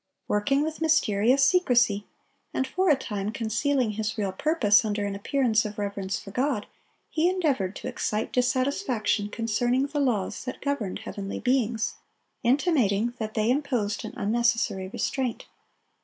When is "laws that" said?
9.99-10.59